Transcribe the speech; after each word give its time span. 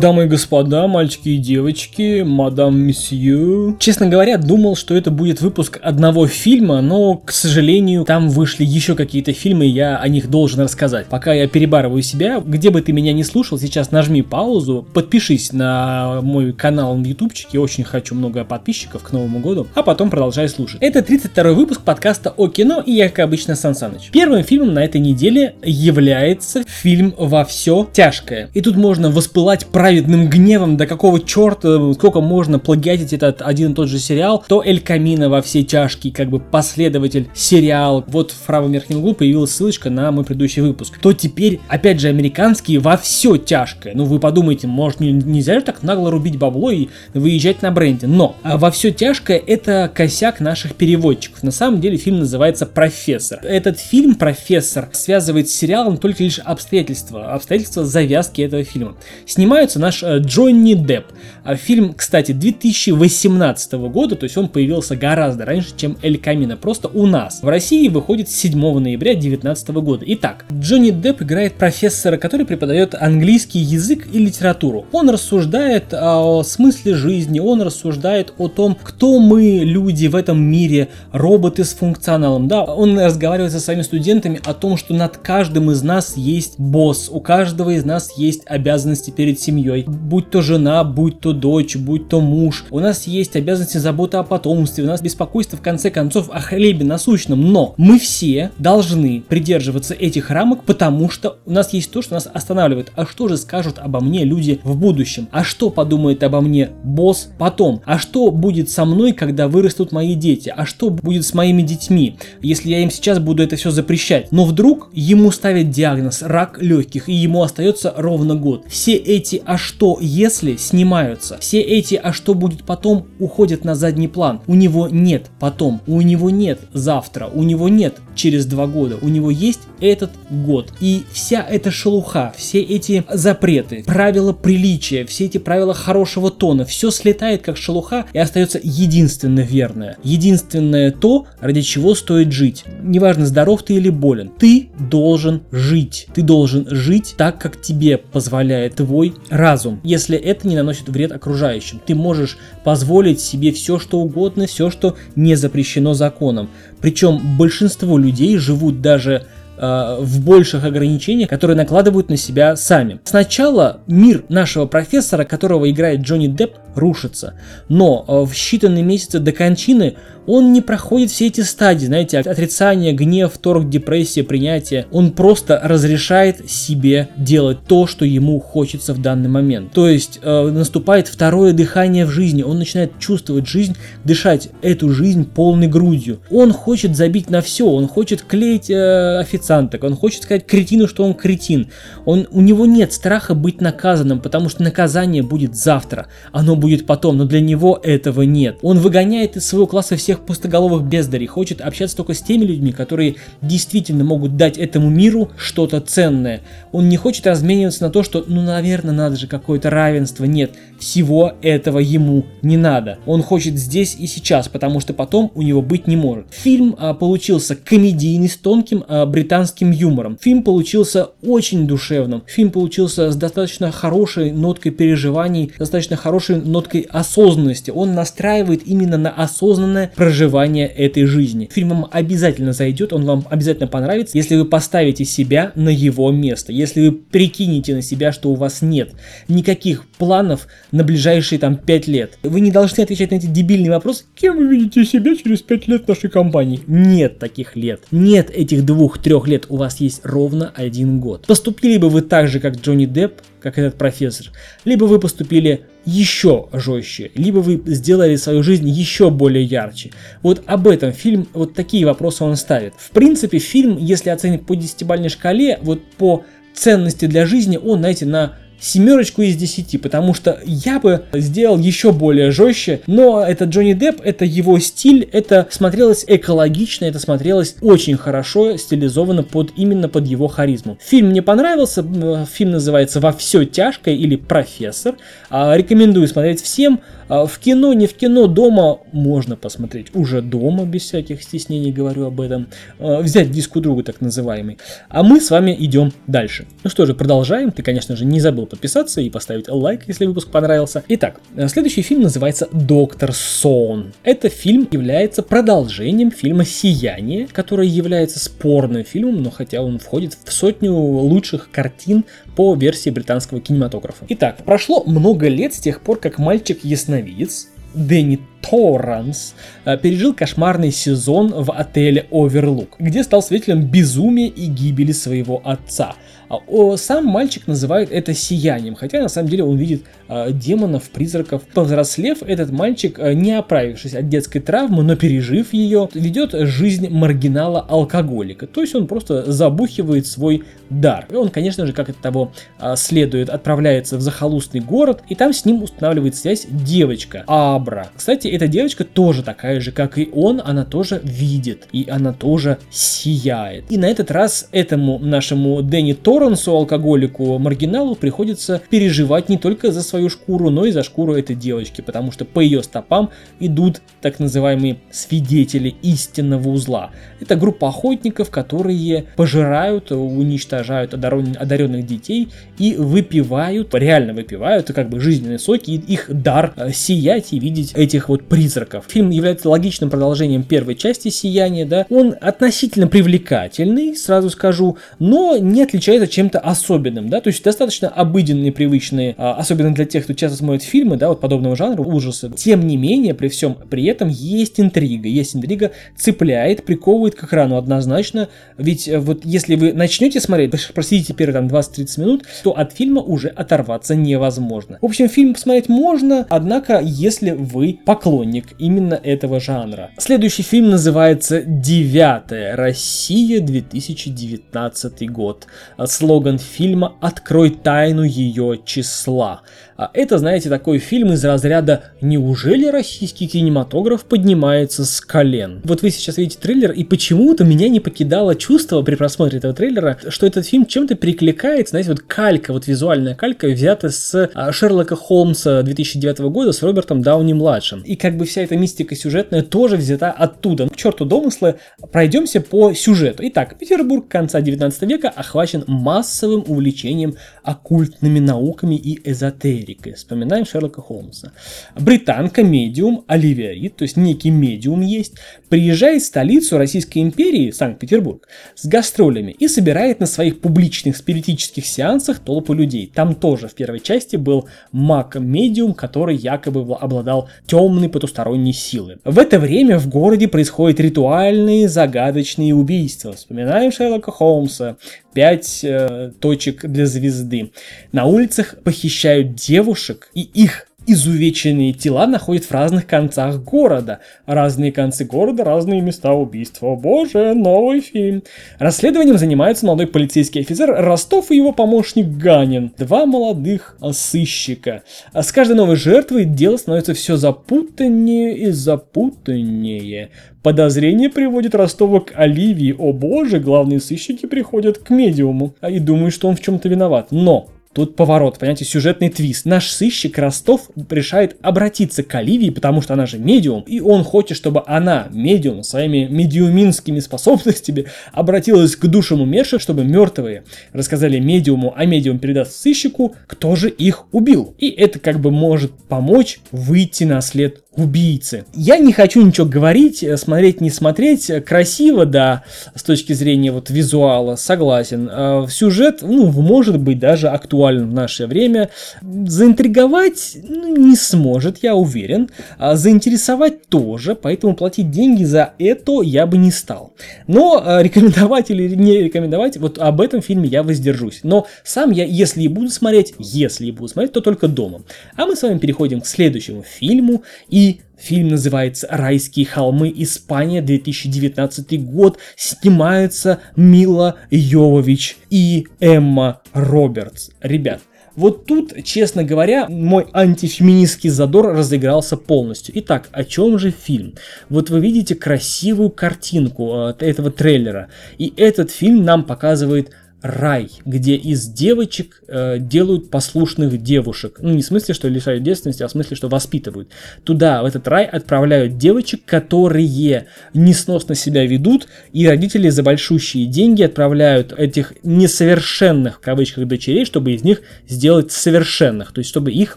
Дамы 0.00 0.24
и 0.24 0.28
господа, 0.28 0.86
мальчики 0.86 1.28
и 1.28 1.36
девочки, 1.36 2.22
мадам 2.22 2.78
месье. 2.78 3.76
Честно 3.78 4.06
говоря, 4.06 4.38
думал, 4.38 4.74
что 4.74 4.96
это 4.96 5.10
будет 5.10 5.42
выпуск 5.42 5.78
одного 5.82 6.26
фильма, 6.26 6.80
но, 6.80 7.16
к 7.16 7.30
сожалению, 7.32 8.06
там 8.06 8.30
вышли 8.30 8.64
еще 8.64 8.94
какие-то 8.94 9.34
фильмы, 9.34 9.66
я 9.66 9.98
о 9.98 10.08
них 10.08 10.30
должен 10.30 10.60
рассказать. 10.60 11.08
Пока 11.08 11.34
я 11.34 11.46
перебарываю 11.46 12.00
себя, 12.00 12.40
где 12.40 12.70
бы 12.70 12.80
ты 12.80 12.92
меня 12.92 13.12
не 13.12 13.24
слушал, 13.24 13.58
сейчас 13.58 13.90
нажми 13.90 14.22
паузу, 14.22 14.86
подпишись 14.94 15.52
на 15.52 16.22
мой 16.22 16.54
канал 16.54 16.96
на 16.96 17.04
ютубчике, 17.04 17.58
очень 17.58 17.84
хочу 17.84 18.14
много 18.14 18.42
подписчиков 18.44 19.02
к 19.02 19.12
Новому 19.12 19.40
году, 19.40 19.66
а 19.74 19.82
потом 19.82 20.08
продолжай 20.08 20.48
слушать. 20.48 20.78
Это 20.80 21.02
32 21.02 21.52
выпуск 21.52 21.82
подкаста 21.82 22.32
о 22.34 22.48
кино, 22.48 22.82
и 22.84 22.92
я, 22.92 23.10
как 23.10 23.18
обычно, 23.18 23.54
Сан 23.54 23.74
Саныч. 23.74 24.08
Первым 24.12 24.44
фильмом 24.44 24.72
на 24.72 24.82
этой 24.82 25.02
неделе 25.02 25.56
является 25.62 26.62
фильм 26.66 27.14
«Во 27.18 27.44
все 27.44 27.86
тяжкое». 27.92 28.48
И 28.54 28.62
тут 28.62 28.76
можно 28.76 29.10
воспылать 29.10 29.66
праведным 29.90 30.28
гневом, 30.28 30.76
до 30.76 30.86
какого 30.86 31.18
черта, 31.18 31.92
сколько 31.94 32.20
можно 32.20 32.60
плагиатить 32.60 33.12
этот 33.12 33.42
один 33.42 33.72
и 33.72 33.74
тот 33.74 33.88
же 33.88 33.98
сериал, 33.98 34.44
то 34.46 34.62
Эль 34.64 34.80
Камино 34.80 35.28
во 35.28 35.42
все 35.42 35.64
тяжкие, 35.64 36.12
как 36.12 36.30
бы 36.30 36.38
последователь 36.38 37.28
сериал. 37.34 38.04
Вот 38.06 38.30
в 38.30 38.46
правом 38.46 38.70
верхнем 38.70 38.98
углу 38.98 39.14
появилась 39.14 39.50
ссылочка 39.50 39.90
на 39.90 40.12
мой 40.12 40.24
предыдущий 40.24 40.62
выпуск. 40.62 40.96
То 41.00 41.12
теперь, 41.12 41.58
опять 41.66 41.98
же, 41.98 42.06
американские 42.06 42.78
во 42.78 42.96
все 42.96 43.36
тяжкое. 43.36 43.94
Ну, 43.96 44.04
вы 44.04 44.20
подумайте, 44.20 44.68
может, 44.68 45.00
нельзя 45.00 45.54
же 45.58 45.62
так 45.62 45.82
нагло 45.82 46.12
рубить 46.12 46.38
бабло 46.38 46.70
и 46.70 46.86
выезжать 47.12 47.60
на 47.62 47.72
бренде. 47.72 48.06
Но 48.06 48.36
а 48.44 48.58
во 48.58 48.70
все 48.70 48.92
тяжкое 48.92 49.42
это 49.44 49.90
косяк 49.92 50.38
наших 50.38 50.76
переводчиков. 50.76 51.42
На 51.42 51.50
самом 51.50 51.80
деле 51.80 51.96
фильм 51.96 52.20
называется 52.20 52.64
«Профессор». 52.64 53.40
Этот 53.42 53.80
фильм 53.80 54.14
«Профессор» 54.14 54.88
связывает 54.92 55.48
с 55.48 55.52
сериалом 55.52 55.96
только 55.96 56.22
лишь 56.22 56.38
обстоятельства. 56.38 57.32
Обстоятельства 57.32 57.84
завязки 57.84 58.40
этого 58.40 58.62
фильма. 58.62 58.94
Снимают 59.26 59.70
называется 59.70 59.79
наш 59.80 60.02
э, 60.02 60.18
Джонни 60.18 60.74
Депп. 60.74 61.06
А 61.42 61.56
фильм, 61.56 61.94
кстати, 61.94 62.32
2018 62.32 63.72
года, 63.72 64.14
то 64.14 64.24
есть 64.24 64.36
он 64.36 64.48
появился 64.48 64.94
гораздо 64.94 65.44
раньше, 65.46 65.70
чем 65.76 65.96
Эль 66.02 66.18
Камино, 66.18 66.56
просто 66.56 66.88
у 66.88 67.06
нас. 67.06 67.42
В 67.42 67.48
России 67.48 67.88
выходит 67.88 68.28
7 68.28 68.58
ноября 68.78 69.12
2019 69.14 69.68
года. 69.70 70.04
Итак, 70.06 70.44
Джонни 70.52 70.90
Депп 70.90 71.22
играет 71.22 71.54
профессора, 71.54 72.18
который 72.18 72.46
преподает 72.46 72.94
английский 72.94 73.58
язык 73.58 74.06
и 74.12 74.18
литературу. 74.18 74.86
Он 74.92 75.08
рассуждает 75.10 75.94
о 75.94 76.42
смысле 76.44 76.94
жизни, 76.94 77.40
он 77.40 77.62
рассуждает 77.62 78.34
о 78.38 78.48
том, 78.48 78.76
кто 78.80 79.18
мы, 79.18 79.60
люди 79.64 80.06
в 80.06 80.14
этом 80.14 80.42
мире, 80.42 80.88
роботы 81.12 81.64
с 81.64 81.72
функционалом. 81.72 82.48
Да, 82.48 82.64
он 82.64 82.98
разговаривает 82.98 83.52
со 83.52 83.60
своими 83.60 83.82
студентами 83.82 84.40
о 84.44 84.52
том, 84.52 84.76
что 84.76 84.94
над 84.94 85.16
каждым 85.16 85.70
из 85.70 85.82
нас 85.82 86.16
есть 86.16 86.58
босс, 86.58 87.08
у 87.10 87.20
каждого 87.20 87.70
из 87.70 87.84
нас 87.84 88.12
есть 88.16 88.42
обязанности 88.46 89.10
перед 89.10 89.40
семьей 89.40 89.69
семьей, 89.70 89.84
будь 89.86 90.30
то 90.30 90.42
жена, 90.42 90.84
будь 90.84 91.20
то 91.20 91.32
дочь, 91.32 91.76
будь 91.76 92.08
то 92.08 92.20
муж. 92.20 92.64
У 92.70 92.80
нас 92.80 93.06
есть 93.06 93.36
обязанности 93.36 93.78
забота 93.78 94.20
о 94.20 94.24
потомстве, 94.24 94.84
у 94.84 94.86
нас 94.86 95.02
беспокойство 95.02 95.58
в 95.58 95.62
конце 95.62 95.90
концов 95.90 96.30
о 96.30 96.40
хлебе 96.40 96.84
насущном, 96.84 97.52
но 97.52 97.74
мы 97.76 97.98
все 97.98 98.50
должны 98.58 99.22
придерживаться 99.26 99.94
этих 99.94 100.30
рамок, 100.30 100.64
потому 100.64 101.10
что 101.10 101.38
у 101.46 101.52
нас 101.52 101.72
есть 101.72 101.90
то, 101.90 102.02
что 102.02 102.14
нас 102.14 102.28
останавливает. 102.32 102.92
А 102.96 103.06
что 103.06 103.28
же 103.28 103.36
скажут 103.36 103.78
обо 103.78 104.00
мне 104.00 104.24
люди 104.24 104.60
в 104.62 104.76
будущем? 104.76 105.28
А 105.30 105.44
что 105.44 105.70
подумает 105.70 106.22
обо 106.22 106.40
мне 106.40 106.70
босс 106.84 107.28
потом? 107.38 107.82
А 107.84 107.98
что 107.98 108.30
будет 108.30 108.70
со 108.70 108.84
мной, 108.84 109.12
когда 109.12 109.48
вырастут 109.48 109.92
мои 109.92 110.14
дети? 110.14 110.52
А 110.54 110.66
что 110.66 110.90
будет 110.90 111.24
с 111.24 111.34
моими 111.34 111.62
детьми, 111.62 112.16
если 112.42 112.70
я 112.70 112.80
им 112.80 112.90
сейчас 112.90 113.18
буду 113.18 113.42
это 113.42 113.56
все 113.56 113.70
запрещать? 113.70 114.30
Но 114.32 114.44
вдруг 114.44 114.90
ему 114.92 115.30
ставят 115.30 115.70
диагноз 115.70 116.22
рак 116.22 116.60
легких, 116.60 117.08
и 117.08 117.12
ему 117.12 117.42
остается 117.42 117.92
ровно 117.96 118.34
год. 118.34 118.64
Все 118.68 118.94
эти 118.94 119.42
«а 119.44 119.56
что 119.60 119.98
если» 120.00 120.56
снимаются. 120.56 121.38
Все 121.40 121.60
эти 121.60 121.94
«а 121.94 122.12
что 122.12 122.34
будет 122.34 122.64
потом» 122.64 123.06
уходят 123.18 123.64
на 123.64 123.74
задний 123.74 124.08
план. 124.08 124.40
У 124.46 124.54
него 124.54 124.88
нет 124.88 125.30
потом, 125.38 125.80
у 125.86 126.00
него 126.00 126.30
нет 126.30 126.60
завтра, 126.72 127.28
у 127.32 127.42
него 127.42 127.68
нет 127.68 127.98
через 128.14 128.46
два 128.46 128.66
года, 128.66 128.98
у 129.00 129.08
него 129.08 129.30
есть 129.30 129.60
этот 129.80 130.10
год. 130.30 130.72
И 130.80 131.04
вся 131.12 131.46
эта 131.48 131.70
шелуха, 131.70 132.32
все 132.36 132.60
эти 132.60 133.04
запреты, 133.12 133.84
правила 133.86 134.32
приличия, 134.32 135.04
все 135.04 135.26
эти 135.26 135.38
правила 135.38 135.74
хорошего 135.74 136.30
тона, 136.30 136.64
все 136.64 136.90
слетает 136.90 137.42
как 137.42 137.56
шелуха 137.56 138.06
и 138.12 138.18
остается 138.18 138.60
единственное 138.62 139.44
верное. 139.44 139.96
Единственное 140.02 140.90
то, 140.90 141.26
ради 141.40 141.62
чего 141.62 141.94
стоит 141.94 142.32
жить. 142.32 142.64
Неважно, 142.82 143.26
здоров 143.26 143.62
ты 143.62 143.74
или 143.74 143.90
болен. 143.90 144.30
Ты 144.38 144.68
должен 144.78 145.42
жить. 145.50 146.06
Ты 146.14 146.22
должен 146.22 146.66
жить 146.70 147.14
так, 147.16 147.38
как 147.38 147.60
тебе 147.60 147.98
позволяет 147.98 148.76
твой 148.76 149.14
разум, 149.28 149.49
если 149.82 150.16
это 150.16 150.46
не 150.46 150.56
наносит 150.56 150.88
вред 150.88 151.12
окружающим. 151.12 151.80
Ты 151.84 151.94
можешь 151.94 152.38
позволить 152.64 153.20
себе 153.20 153.52
все, 153.52 153.78
что 153.78 154.00
угодно, 154.00 154.46
все, 154.46 154.70
что 154.70 154.96
не 155.16 155.34
запрещено 155.34 155.94
законом. 155.94 156.50
Причем 156.80 157.36
большинство 157.36 157.98
людей 157.98 158.36
живут 158.36 158.80
даже 158.80 159.26
э, 159.60 159.96
в 160.00 160.24
больших 160.24 160.64
ограничениях, 160.64 161.28
которые 161.28 161.56
накладывают 161.56 162.08
на 162.08 162.16
себя 162.16 162.56
сами. 162.56 163.00
Сначала 163.04 163.80
мир 163.86 164.24
нашего 164.28 164.66
профессора, 164.66 165.24
которого 165.24 165.70
играет 165.70 166.00
Джонни 166.00 166.26
Депп, 166.26 166.54
рушится. 166.74 167.34
Но 167.68 168.04
э, 168.06 168.12
в 168.24 168.32
считанные 168.32 168.82
месяцы 168.82 169.18
до 169.18 169.32
кончины 169.32 169.96
он 170.26 170.52
не 170.52 170.60
проходит 170.60 171.10
все 171.10 171.26
эти 171.26 171.40
стадии, 171.40 171.86
знаете, 171.86 172.18
отрицание, 172.18 172.92
гнев, 172.92 173.36
торг, 173.38 173.68
депрессия, 173.68 174.22
принятие. 174.22 174.86
Он 174.92 175.10
просто 175.10 175.60
разрешает 175.62 176.48
себе 176.48 177.08
делать 177.16 177.58
то, 177.66 177.86
что 177.86 178.04
ему 178.04 178.38
хочется 178.38 178.94
в 178.94 179.02
данный 179.02 179.28
момент. 179.28 179.72
То 179.72 179.88
есть 179.88 180.20
э, 180.22 180.50
наступает 180.50 181.08
второе 181.08 181.52
дыхание 181.52 182.06
в 182.06 182.10
жизни. 182.10 182.42
Он 182.42 182.58
начинает 182.58 182.98
чувствовать 182.98 183.48
жизнь, 183.48 183.76
дышать 184.04 184.50
эту 184.62 184.90
жизнь 184.90 185.24
полной 185.24 185.66
грудью. 185.66 186.20
Он 186.30 186.52
хочет 186.52 186.96
забить 186.96 187.30
на 187.30 187.40
все. 187.40 187.66
Он 187.66 187.88
хочет 187.88 188.22
клеить 188.22 188.70
э, 188.70 189.18
официанток. 189.50 189.84
Он 189.84 189.96
хочет 189.96 190.22
сказать 190.22 190.46
кретину, 190.46 190.86
что 190.86 191.04
он 191.04 191.14
кретин. 191.14 191.68
Он, 192.04 192.26
у 192.30 192.40
него 192.40 192.66
нет 192.66 192.92
страха 192.92 193.34
быть 193.34 193.60
наказанным, 193.60 194.20
потому 194.20 194.48
что 194.48 194.62
наказание 194.62 195.22
будет 195.22 195.56
завтра. 195.56 196.06
Оно 196.32 196.56
будет 196.56 196.86
потом, 196.86 197.16
но 197.18 197.24
для 197.24 197.40
него 197.40 197.78
этого 197.82 198.22
нет. 198.22 198.58
Он 198.62 198.78
выгоняет 198.78 199.36
из 199.36 199.46
своего 199.46 199.66
класса 199.66 199.96
всех 199.96 200.20
пустоголовых 200.20 200.84
бездарей, 200.84 201.26
хочет 201.26 201.60
общаться 201.60 201.96
только 201.96 202.14
с 202.14 202.20
теми 202.20 202.44
людьми, 202.44 202.72
которые 202.72 203.16
действительно 203.42 204.04
могут 204.04 204.36
дать 204.36 204.58
этому 204.58 204.88
миру 204.88 205.30
что-то 205.36 205.80
ценное. 205.80 206.40
Он 206.72 206.88
не 206.88 206.96
хочет 206.96 207.26
размениваться 207.26 207.82
на 207.82 207.90
то, 207.90 208.02
что, 208.02 208.24
ну, 208.26 208.42
наверное, 208.42 208.94
надо 208.94 209.16
же 209.16 209.26
какое-то 209.26 209.70
равенство. 209.70 210.24
Нет, 210.24 210.52
всего 210.78 211.32
этого 211.42 211.78
ему 211.78 212.24
не 212.42 212.56
надо. 212.56 212.98
Он 213.06 213.22
хочет 213.22 213.58
здесь 213.58 213.96
и 213.98 214.06
сейчас, 214.06 214.48
потому 214.48 214.80
что 214.80 214.94
потом 214.94 215.30
у 215.34 215.42
него 215.42 215.62
быть 215.62 215.86
не 215.86 215.96
может. 215.96 216.26
Фильм 216.30 216.76
а, 216.78 216.94
получился 216.94 217.56
комедийный 217.56 218.28
с 218.28 218.36
тонким 218.36 218.84
а, 218.88 219.06
британским 219.06 219.29
юмором. 219.70 220.18
Фильм 220.20 220.42
получился 220.42 221.10
очень 221.22 221.66
душевным. 221.66 222.22
Фильм 222.26 222.50
получился 222.50 223.10
с 223.10 223.16
достаточно 223.16 223.70
хорошей 223.70 224.32
ноткой 224.32 224.72
переживаний, 224.72 225.52
достаточно 225.58 225.96
хорошей 225.96 226.36
ноткой 226.36 226.82
осознанности. 226.90 227.70
Он 227.70 227.94
настраивает 227.94 228.66
именно 228.66 228.98
на 228.98 229.10
осознанное 229.10 229.92
проживание 229.94 230.66
этой 230.66 231.04
жизни. 231.04 231.48
Фильм 231.52 231.70
вам 231.70 231.88
обязательно 231.90 232.52
зайдет, 232.52 232.92
он 232.92 233.04
вам 233.04 233.26
обязательно 233.30 233.68
понравится, 233.68 234.16
если 234.18 234.36
вы 234.36 234.44
поставите 234.44 235.04
себя 235.04 235.52
на 235.54 235.68
его 235.68 236.10
место, 236.10 236.52
если 236.52 236.88
вы 236.88 236.92
прикинете 236.92 237.74
на 237.74 237.82
себя, 237.82 238.12
что 238.12 238.30
у 238.30 238.34
вас 238.34 238.62
нет 238.62 238.92
никаких 239.28 239.86
планов 239.98 240.46
на 240.72 240.84
ближайшие 240.84 241.38
там 241.38 241.56
5 241.56 241.86
лет. 241.88 242.18
Вы 242.22 242.40
не 242.40 242.50
должны 242.50 242.82
отвечать 242.82 243.10
на 243.10 243.16
эти 243.16 243.26
дебильные 243.26 243.70
вопросы, 243.70 244.04
кем 244.14 244.38
вы 244.38 244.46
видите 244.48 244.84
себя 244.84 245.14
через 245.14 245.42
5 245.42 245.68
лет 245.68 245.88
нашей 245.88 246.10
компании. 246.10 246.60
Нет 246.66 247.18
таких 247.18 247.56
лет. 247.56 247.82
Нет 247.90 248.30
этих 248.30 248.64
двух-трех 248.64 249.19
лет, 249.26 249.46
у 249.48 249.56
вас 249.56 249.80
есть 249.80 250.00
ровно 250.04 250.52
один 250.54 251.00
год. 251.00 251.26
Поступили 251.26 251.78
бы 251.78 251.88
вы 251.88 252.02
так 252.02 252.28
же, 252.28 252.40
как 252.40 252.56
Джонни 252.56 252.86
Депп, 252.86 253.20
как 253.40 253.58
этот 253.58 253.76
профессор, 253.76 254.28
либо 254.64 254.84
вы 254.84 254.98
поступили 254.98 255.66
еще 255.84 256.48
жестче, 256.52 257.10
либо 257.14 257.38
вы 257.38 257.60
сделали 257.66 258.16
свою 258.16 258.42
жизнь 258.42 258.68
еще 258.68 259.10
более 259.10 259.44
ярче. 259.44 259.92
Вот 260.22 260.42
об 260.46 260.68
этом 260.68 260.92
фильм, 260.92 261.26
вот 261.32 261.54
такие 261.54 261.86
вопросы 261.86 262.22
он 262.24 262.36
ставит. 262.36 262.74
В 262.76 262.90
принципе, 262.90 263.38
фильм, 263.38 263.78
если 263.78 264.10
оценить 264.10 264.46
по 264.46 264.54
десятибальной 264.54 265.08
шкале, 265.08 265.58
вот 265.62 265.80
по 265.96 266.24
ценности 266.54 267.06
для 267.06 267.26
жизни, 267.26 267.56
он, 267.56 267.78
знаете, 267.78 268.06
на 268.06 268.36
семерочку 268.60 269.22
из 269.22 269.36
10, 269.36 269.80
потому 269.80 270.14
что 270.14 270.38
я 270.44 270.78
бы 270.78 271.04
сделал 271.12 271.58
еще 271.58 271.92
более 271.92 272.30
жестче, 272.30 272.80
но 272.86 273.24
это 273.24 273.46
Джонни 273.46 273.72
Депп, 273.72 274.00
это 274.04 274.24
его 274.24 274.58
стиль, 274.58 275.08
это 275.12 275.48
смотрелось 275.50 276.04
экологично, 276.06 276.84
это 276.84 276.98
смотрелось 276.98 277.56
очень 277.60 277.96
хорошо, 277.96 278.56
стилизовано 278.56 279.22
под 279.22 279.52
именно 279.56 279.88
под 279.88 280.06
его 280.06 280.28
харизму. 280.28 280.78
Фильм 280.80 281.08
мне 281.08 281.22
понравился, 281.22 281.84
фильм 282.30 282.52
называется 282.52 283.00
«Во 283.00 283.12
все 283.12 283.44
тяжкое» 283.44 283.94
или 283.94 284.16
«Профессор», 284.16 284.96
а, 285.30 285.56
рекомендую 285.56 286.06
смотреть 286.08 286.42
всем, 286.42 286.80
а, 287.10 287.26
в 287.26 287.38
кино, 287.40 287.72
не 287.72 287.88
в 287.88 287.94
кино, 287.94 288.28
дома 288.28 288.78
можно 288.92 289.34
посмотреть. 289.34 289.88
Уже 289.94 290.22
дома, 290.22 290.64
без 290.64 290.82
всяких 290.82 291.22
стеснений 291.22 291.72
говорю 291.72 292.06
об 292.06 292.20
этом. 292.20 292.46
А, 292.78 293.00
взять 293.00 293.32
диск 293.32 293.56
у 293.56 293.60
друга, 293.60 293.82
так 293.82 294.00
называемый. 294.00 294.58
А 294.88 295.02
мы 295.02 295.20
с 295.20 295.30
вами 295.30 295.56
идем 295.58 295.92
дальше. 296.06 296.46
Ну 296.62 296.70
что 296.70 296.86
же, 296.86 296.94
продолжаем. 296.94 297.50
Ты, 297.50 297.62
конечно 297.62 297.96
же, 297.96 298.04
не 298.04 298.20
забыл 298.20 298.46
подписаться 298.50 299.00
и 299.00 299.08
поставить 299.08 299.48
лайк, 299.48 299.84
если 299.86 300.04
выпуск 300.04 300.28
понравился. 300.30 300.84
Итак, 300.88 301.20
следующий 301.46 301.82
фильм 301.82 302.02
называется 302.02 302.48
«Доктор 302.52 303.12
Сон». 303.12 303.92
Этот 304.02 304.32
фильм 304.32 304.68
является 304.70 305.22
продолжением 305.22 306.10
фильма 306.10 306.44
«Сияние», 306.44 307.26
который 307.28 307.68
является 307.68 308.18
спорным 308.18 308.84
фильмом, 308.84 309.22
но 309.22 309.30
хотя 309.30 309.62
он 309.62 309.78
входит 309.78 310.18
в 310.24 310.32
сотню 310.32 310.74
лучших 310.74 311.50
картин 311.50 312.04
по 312.36 312.54
версии 312.54 312.90
британского 312.90 313.40
кинематографа. 313.40 314.04
Итак, 314.08 314.44
прошло 314.44 314.82
много 314.84 315.28
лет 315.28 315.54
с 315.54 315.58
тех 315.58 315.80
пор, 315.80 315.98
как 315.98 316.18
мальчик-ясновидец 316.18 317.48
Дэнни 317.72 318.18
Торранс 318.40 319.34
э, 319.64 319.76
пережил 319.78 320.14
кошмарный 320.14 320.72
сезон 320.72 321.32
в 321.34 321.52
отеле 321.52 322.06
Оверлук, 322.10 322.76
где 322.78 323.02
стал 323.02 323.22
свидетелем 323.22 323.62
безумия 323.66 324.28
и 324.28 324.46
гибели 324.46 324.92
своего 324.92 325.40
отца– 325.44 325.94
а, 326.30 326.76
сам 326.76 327.06
мальчик 327.06 327.48
называет 327.48 327.90
это 327.90 328.14
сиянием, 328.14 328.76
хотя 328.76 329.00
на 329.00 329.08
самом 329.08 329.28
деле 329.28 329.42
он 329.42 329.56
видит 329.56 329.82
э, 330.08 330.30
демонов, 330.32 330.88
призраков. 330.90 331.42
Повзрослев, 331.42 332.22
этот 332.22 332.52
мальчик, 332.52 333.00
э, 333.00 333.14
не 333.14 333.32
оправившись 333.32 333.94
от 333.94 334.08
детской 334.08 334.38
травмы, 334.38 334.84
но 334.84 334.94
пережив 334.94 335.52
ее, 335.52 335.88
ведет 335.92 336.32
жизнь 336.32 336.88
маргинала-алкоголика. 336.88 338.46
То 338.46 338.60
есть 338.60 338.76
он 338.76 338.86
просто 338.86 339.30
забухивает 339.32 340.06
свой 340.06 340.44
дар. 340.70 341.06
И 341.10 341.16
он, 341.16 341.30
конечно 341.30 341.66
же, 341.66 341.72
как 341.72 341.88
это 341.88 342.00
того 342.00 342.32
следует, 342.76 343.28
отправляется 343.28 343.96
в 343.96 344.00
захолустный 344.00 344.60
город, 344.60 345.02
и 345.08 345.16
там 345.16 345.32
с 345.32 345.44
ним 345.44 345.64
устанавливает 345.64 346.14
связь 346.14 346.46
девочка 346.48 347.24
Абра. 347.26 347.88
Кстати, 347.96 348.28
эта 348.30 348.46
девочка 348.46 348.84
тоже 348.84 349.22
такая 349.22 349.60
же, 349.60 349.72
как 349.72 349.98
и 349.98 350.08
он, 350.12 350.40
она 350.44 350.64
тоже 350.64 351.00
видит, 351.02 351.66
и 351.72 351.88
она 351.90 352.12
тоже 352.12 352.58
сияет. 352.70 353.64
И 353.70 353.76
на 353.76 353.86
этот 353.86 354.10
раз 354.10 354.48
этому 354.52 354.98
нашему 354.98 355.62
Дэнни 355.62 355.92
Тор 355.94 356.20
Лоренсу, 356.20 356.52
алкоголику, 356.52 357.38
маргиналу, 357.38 357.94
приходится 357.94 358.60
переживать 358.68 359.30
не 359.30 359.38
только 359.38 359.72
за 359.72 359.82
свою 359.82 360.10
шкуру, 360.10 360.50
но 360.50 360.66
и 360.66 360.70
за 360.70 360.82
шкуру 360.82 361.14
этой 361.14 361.34
девочки, 361.34 361.80
потому 361.80 362.12
что 362.12 362.26
по 362.26 362.40
ее 362.40 362.62
стопам 362.62 363.10
идут 363.38 363.80
так 364.02 364.18
называемые 364.18 364.80
свидетели 364.90 365.74
истинного 365.80 366.48
узла. 366.50 366.90
Это 367.20 367.36
группа 367.36 367.68
охотников, 367.68 368.30
которые 368.30 369.06
пожирают, 369.16 369.92
уничтожают 369.92 370.92
одаренных 370.92 371.86
детей 371.86 372.28
и 372.58 372.74
выпивают, 372.74 373.74
реально 373.74 374.12
выпивают, 374.12 374.70
как 374.72 374.90
бы 374.90 375.00
жизненные 375.00 375.38
соки, 375.38 375.70
их 375.70 376.06
дар 376.10 376.52
э, 376.56 376.70
сиять 376.72 377.32
и 377.32 377.38
видеть 377.38 377.72
этих 377.74 378.10
вот 378.10 378.19
призраков. 378.28 378.84
Фильм 378.88 379.10
является 379.10 379.48
логичным 379.48 379.90
продолжением 379.90 380.42
первой 380.42 380.74
части 380.74 381.08
«Сияния», 381.08 381.64
да, 381.64 381.86
он 381.90 382.14
относительно 382.20 382.86
привлекательный, 382.86 383.96
сразу 383.96 384.30
скажу, 384.30 384.78
но 384.98 385.36
не 385.38 385.62
отличается 385.62 386.08
чем-то 386.08 386.38
особенным, 386.38 387.08
да, 387.08 387.20
то 387.20 387.28
есть 387.28 387.42
достаточно 387.42 387.88
обыденные, 387.88 388.52
привычные, 388.52 389.14
а, 389.18 389.34
особенно 389.34 389.74
для 389.74 389.84
тех, 389.84 390.04
кто 390.04 390.14
часто 390.14 390.38
смотрит 390.38 390.62
фильмы, 390.62 390.96
да, 390.96 391.08
вот 391.08 391.20
подобного 391.20 391.56
жанра, 391.56 391.82
ужасы. 391.82 392.30
Тем 392.36 392.66
не 392.66 392.76
менее, 392.76 393.14
при 393.14 393.28
всем 393.28 393.56
при 393.68 393.84
этом 393.86 394.08
есть 394.08 394.60
интрига, 394.60 395.08
есть 395.08 395.34
интрига, 395.36 395.72
цепляет, 395.96 396.64
приковывает 396.64 397.14
к 397.14 397.24
экрану 397.24 397.56
однозначно, 397.56 398.28
ведь 398.58 398.88
э, 398.88 398.98
вот 398.98 399.24
если 399.24 399.54
вы 399.56 399.72
начнете 399.72 400.20
смотреть, 400.20 400.52
просидите 400.74 401.14
первые 401.14 401.34
там 401.34 401.46
20-30 401.48 402.00
минут, 402.00 402.24
то 402.42 402.56
от 402.56 402.72
фильма 402.72 403.02
уже 403.02 403.28
оторваться 403.28 403.94
невозможно. 403.94 404.78
В 404.80 404.86
общем, 404.86 405.08
фильм 405.08 405.34
посмотреть 405.34 405.68
можно, 405.68 406.26
однако, 406.28 406.80
если 406.82 407.30
вы 407.30 407.78
поклонник 407.84 408.09
именно 408.58 408.94
этого 408.94 409.40
жанра. 409.40 409.90
Следующий 409.98 410.42
фильм 410.42 410.70
называется 410.70 411.42
«Девятая. 411.42 412.56
Россия. 412.56 413.40
2019 413.40 415.10
год» 415.10 415.46
слоган 415.86 416.38
фильма 416.38 416.96
«Открой 417.00 417.50
тайну 417.50 418.02
ее 418.02 418.60
числа». 418.64 419.42
А 419.80 419.90
это, 419.94 420.18
знаете, 420.18 420.50
такой 420.50 420.76
фильм 420.76 421.14
из 421.14 421.24
разряда 421.24 421.84
«Неужели 422.02 422.66
российский 422.66 423.26
кинематограф 423.26 424.04
поднимается 424.04 424.84
с 424.84 425.00
колен?». 425.00 425.62
Вот 425.64 425.80
вы 425.80 425.88
сейчас 425.88 426.18
видите 426.18 426.38
трейлер, 426.38 426.72
и 426.72 426.84
почему-то 426.84 427.44
меня 427.44 427.66
не 427.70 427.80
покидало 427.80 428.34
чувство 428.34 428.82
при 428.82 428.94
просмотре 428.94 429.38
этого 429.38 429.54
трейлера, 429.54 429.96
что 430.10 430.26
этот 430.26 430.46
фильм 430.46 430.66
чем-то 430.66 430.96
перекликается, 430.96 431.70
знаете, 431.70 431.92
вот 431.92 432.00
калька, 432.00 432.52
вот 432.52 432.66
визуальная 432.66 433.14
калька 433.14 433.46
взята 433.46 433.88
с 433.88 434.30
а, 434.34 434.52
Шерлока 434.52 434.96
Холмса 434.96 435.62
2009 435.62 436.18
года 436.30 436.52
с 436.52 436.62
Робертом 436.62 437.00
Дауни-младшим. 437.00 437.80
И 437.80 437.96
как 437.96 438.18
бы 438.18 438.26
вся 438.26 438.42
эта 438.42 438.58
мистика 438.58 438.94
сюжетная 438.94 439.40
тоже 439.40 439.76
взята 439.76 440.10
оттуда. 440.10 440.68
К 440.68 440.76
черту 440.76 441.06
домыслы, 441.06 441.54
пройдемся 441.90 442.42
по 442.42 442.74
сюжету. 442.74 443.22
Итак, 443.28 443.56
Петербург 443.58 444.06
конца 444.08 444.42
19 444.42 444.82
века 444.82 445.08
охвачен 445.08 445.64
массовым 445.66 446.44
увлечением 446.46 447.14
оккультными 447.42 448.18
науками 448.18 448.74
и 448.74 449.00
эзотерикой. 449.10 449.69
Вспоминаем 449.94 450.44
Шерлока 450.44 450.82
Холмса. 450.82 451.32
Британка, 451.78 452.42
медиум, 452.42 453.04
Оливия 453.06 453.70
то 453.70 453.82
есть 453.82 453.96
некий 453.96 454.30
медиум 454.30 454.80
есть, 454.80 455.14
приезжает 455.48 456.02
в 456.02 456.06
столицу 456.06 456.58
Российской 456.58 456.98
империи, 457.00 457.50
Санкт-Петербург, 457.50 458.26
с 458.54 458.66
гастролями 458.66 459.32
и 459.32 459.48
собирает 459.48 460.00
на 460.00 460.06
своих 460.06 460.40
публичных 460.40 460.96
спиритических 460.96 461.66
сеансах 461.66 462.20
толпу 462.20 462.52
людей. 462.52 462.90
Там 462.92 463.14
тоже 463.14 463.48
в 463.48 463.54
первой 463.54 463.80
части 463.80 464.16
был 464.16 464.48
маг-медиум, 464.72 465.74
который 465.74 466.16
якобы 466.16 466.60
обладал 466.74 467.28
темной 467.46 467.88
потусторонней 467.88 468.52
силой. 468.52 468.96
В 469.04 469.18
это 469.18 469.38
время 469.38 469.78
в 469.78 469.88
городе 469.88 470.28
происходят 470.28 470.80
ритуальные 470.80 471.68
загадочные 471.68 472.54
убийства. 472.54 473.12
Вспоминаем 473.12 473.72
Шерлока 473.72 474.10
Холмса, 474.10 474.76
5 475.14 475.60
э, 475.64 476.12
точек 476.20 476.64
для 476.64 476.86
звезды. 476.86 477.52
На 477.92 478.06
улицах 478.06 478.56
похищают 478.62 479.34
девушек, 479.34 480.10
и 480.14 480.22
их 480.22 480.66
изувеченные 480.86 481.72
тела 481.72 482.06
находят 482.06 482.44
в 482.44 482.50
разных 482.50 482.86
концах 482.86 483.42
города. 483.42 484.00
Разные 484.26 484.72
концы 484.72 485.04
города, 485.04 485.44
разные 485.44 485.80
места 485.80 486.12
убийства. 486.12 486.68
О 486.72 486.76
боже, 486.76 487.34
новый 487.34 487.80
фильм. 487.80 488.22
Расследованием 488.58 489.18
занимается 489.18 489.66
молодой 489.66 489.86
полицейский 489.86 490.40
офицер 490.40 490.70
Ростов 490.70 491.30
и 491.30 491.36
его 491.36 491.52
помощник 491.52 492.06
Ганин. 492.06 492.72
Два 492.78 493.06
молодых 493.06 493.76
сыщика. 493.92 494.82
А 495.12 495.22
с 495.22 495.32
каждой 495.32 495.56
новой 495.56 495.76
жертвой 495.76 496.24
дело 496.24 496.56
становится 496.56 496.94
все 496.94 497.16
запутаннее 497.16 498.36
и 498.36 498.50
запутаннее. 498.50 500.10
Подозрение 500.42 501.10
приводит 501.10 501.54
Ростова 501.54 502.00
к 502.00 502.12
Оливии. 502.14 502.74
О 502.76 502.92
боже, 502.92 503.40
главные 503.40 503.80
сыщики 503.80 504.26
приходят 504.26 504.78
к 504.78 504.90
медиуму 504.90 505.54
а 505.60 505.70
и 505.70 505.78
думают, 505.78 506.14
что 506.14 506.28
он 506.28 506.36
в 506.36 506.40
чем-то 506.40 506.68
виноват. 506.68 507.08
Но 507.10 507.48
Тут 507.72 507.94
поворот, 507.94 508.36
понимаете, 508.36 508.64
сюжетный 508.64 509.10
твист. 509.10 509.46
Наш 509.46 509.70
сыщик 509.70 510.18
Ростов 510.18 510.70
решает 510.90 511.36
обратиться 511.40 512.02
к 512.02 512.12
Оливии, 512.16 512.50
потому 512.50 512.82
что 512.82 512.94
она 512.94 513.06
же 513.06 513.16
медиум, 513.16 513.62
и 513.62 513.78
он 513.78 514.02
хочет, 514.02 514.36
чтобы 514.36 514.64
она, 514.66 515.06
медиум, 515.12 515.62
своими 515.62 516.08
медиуминскими 516.10 516.98
способностями 516.98 517.86
обратилась 518.12 518.74
к 518.74 518.84
душам 518.86 519.20
умерших, 519.20 519.62
чтобы 519.62 519.84
мертвые 519.84 520.42
рассказали 520.72 521.20
медиуму, 521.20 521.72
а 521.76 521.86
медиум 521.86 522.18
передаст 522.18 522.56
сыщику, 522.56 523.14
кто 523.28 523.54
же 523.54 523.70
их 523.70 524.06
убил. 524.10 524.52
И 524.58 524.68
это 524.68 524.98
как 524.98 525.20
бы 525.20 525.30
может 525.30 525.70
помочь 525.88 526.40
выйти 526.50 527.04
на 527.04 527.20
след 527.20 527.62
убийцы. 527.80 528.44
Я 528.54 528.78
не 528.78 528.92
хочу 528.92 529.22
ничего 529.22 529.46
говорить, 529.46 530.02
э, 530.02 530.16
смотреть, 530.16 530.60
не 530.60 530.70
смотреть. 530.70 531.30
Красиво, 531.44 532.06
да, 532.06 532.44
с 532.74 532.82
точки 532.82 533.12
зрения 533.12 533.52
вот 533.52 533.70
визуала, 533.70 534.36
согласен. 534.36 535.08
А 535.10 535.46
сюжет, 535.48 536.00
ну, 536.02 536.30
может 536.30 536.78
быть, 536.78 536.98
даже 536.98 537.28
актуален 537.28 537.90
в 537.90 537.94
наше 537.94 538.26
время. 538.26 538.70
Заинтриговать 539.02 540.36
ну, 540.48 540.76
не 540.76 540.96
сможет, 540.96 541.62
я 541.62 541.74
уверен. 541.74 542.30
А 542.58 542.76
заинтересовать 542.76 543.66
тоже, 543.66 544.14
поэтому 544.14 544.54
платить 544.54 544.90
деньги 544.90 545.24
за 545.24 545.54
это 545.58 546.02
я 546.02 546.26
бы 546.26 546.36
не 546.36 546.50
стал. 546.50 546.92
Но 547.26 547.62
а, 547.64 547.82
рекомендовать 547.82 548.50
или 548.50 548.74
не 548.74 548.98
рекомендовать, 548.98 549.56
вот 549.56 549.78
об 549.78 550.00
этом 550.00 550.22
фильме 550.22 550.48
я 550.48 550.62
воздержусь. 550.62 551.20
Но 551.22 551.46
сам 551.64 551.90
я, 551.90 552.04
если 552.04 552.42
и 552.42 552.48
буду 552.48 552.70
смотреть, 552.70 553.14
если 553.18 553.66
и 553.66 553.72
буду 553.72 553.88
смотреть, 553.88 554.12
то 554.12 554.20
только 554.20 554.48
дома. 554.48 554.82
А 555.16 555.26
мы 555.26 555.36
с 555.36 555.42
вами 555.42 555.58
переходим 555.58 556.00
к 556.00 556.06
следующему 556.06 556.62
фильму. 556.62 557.22
И 557.48 557.69
Фильм 557.98 558.28
называется 558.28 558.86
«Райские 558.90 559.46
холмы. 559.46 559.92
Испания. 559.94 560.62
2019 560.62 561.84
год». 561.84 562.18
Снимаются 562.36 563.40
Мила 563.56 564.16
Йовович 564.30 565.18
и 565.30 565.66
Эмма 565.80 566.40
Робертс. 566.52 567.30
Ребят, 567.40 567.80
вот 568.16 568.46
тут, 568.46 568.84
честно 568.84 569.24
говоря, 569.24 569.66
мой 569.68 570.06
антифеминистский 570.12 571.10
задор 571.10 571.46
разыгрался 571.54 572.16
полностью. 572.16 572.78
Итак, 572.78 573.08
о 573.12 573.24
чем 573.24 573.58
же 573.58 573.70
фильм? 573.70 574.14
Вот 574.48 574.68
вы 574.68 574.80
видите 574.80 575.14
красивую 575.14 575.90
картинку 575.90 576.72
э, 576.74 576.94
этого 576.98 577.30
трейлера. 577.30 577.88
И 578.18 578.32
этот 578.36 578.70
фильм 578.70 579.04
нам 579.04 579.24
показывает 579.24 579.92
рай, 580.22 580.70
где 580.84 581.16
из 581.16 581.46
девочек 581.46 582.22
э, 582.28 582.58
делают 582.58 583.10
послушных 583.10 583.82
девушек. 583.82 584.38
Ну, 584.40 584.50
не 584.50 584.62
в 584.62 584.66
смысле, 584.66 584.94
что 584.94 585.08
лишают 585.08 585.42
девственности, 585.42 585.82
а 585.82 585.88
в 585.88 585.90
смысле, 585.90 586.16
что 586.16 586.28
воспитывают. 586.28 586.90
Туда, 587.24 587.62
в 587.62 587.66
этот 587.66 587.86
рай, 587.88 588.04
отправляют 588.04 588.76
девочек, 588.76 589.24
которые 589.24 590.26
несносно 590.52 591.14
себя 591.14 591.46
ведут, 591.46 591.88
и 592.12 592.26
родители 592.26 592.68
за 592.68 592.82
большущие 592.82 593.46
деньги 593.46 593.82
отправляют 593.82 594.52
этих 594.52 594.94
несовершенных, 595.02 596.16
в 596.16 596.20
кавычках, 596.20 596.66
дочерей, 596.66 597.04
чтобы 597.04 597.32
из 597.32 597.42
них 597.42 597.62
сделать 597.88 598.32
совершенных, 598.32 599.12
то 599.12 599.20
есть 599.20 599.30
чтобы 599.30 599.52
их 599.52 599.76